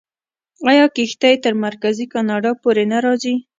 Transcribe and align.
آیا 0.69 0.85
کښتۍ 0.95 1.35
تر 1.43 1.53
مرکزي 1.65 2.05
کاناډا 2.13 2.51
پورې 2.61 2.83
نه 2.91 2.97
راځي؟ 3.05 3.35